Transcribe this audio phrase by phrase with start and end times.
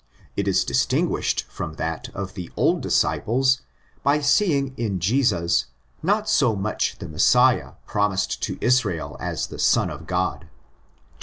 [0.35, 3.61] It is distinguished from that of the old disciples
[4.01, 5.65] by seeing in Jesus
[6.01, 10.49] not so much the Messiah promised to Israel as the'' Son of God"' (ix.